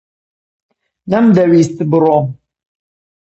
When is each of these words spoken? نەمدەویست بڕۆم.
نەمدەویست 1.11 1.77
بڕۆم. 1.91 2.25